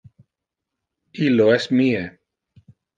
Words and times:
Illo 1.27 1.49
es 1.59 1.71
mie. 1.77 2.05